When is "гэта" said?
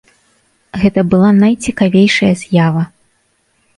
0.83-1.03